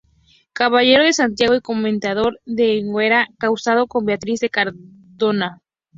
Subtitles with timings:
[0.51, 5.61] Caballero de Santiago y Comendador de Enguera, casado con Beatriz de Cardona.